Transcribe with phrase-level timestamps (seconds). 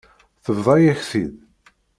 [0.43, 1.35] Tebḍa-yak-t-id.